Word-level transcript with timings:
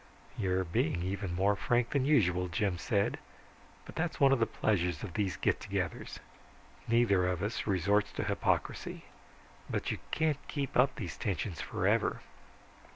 "You're 0.35 0.63
being 0.63 1.03
even 1.03 1.35
more 1.35 1.55
frank 1.55 1.91
than 1.91 2.05
usual," 2.05 2.47
Jim 2.47 2.79
said. 2.79 3.19
"But 3.85 3.93
that's 3.93 4.19
one 4.19 4.31
of 4.31 4.39
the 4.39 4.47
pleasures 4.47 5.03
of 5.03 5.13
these 5.13 5.37
get 5.37 5.59
togethers, 5.59 6.17
neither 6.87 7.27
of 7.27 7.43
us 7.43 7.67
resorts 7.67 8.11
to 8.13 8.23
hypocrisy. 8.23 9.05
But 9.69 9.91
you 9.91 9.99
can't 10.09 10.39
keep 10.47 10.75
up 10.75 10.95
these 10.95 11.17
tensions 11.17 11.61
forever." 11.61 12.21